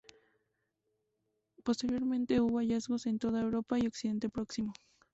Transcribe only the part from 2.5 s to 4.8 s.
hallazgos en toda Europa y Oriente Próximo.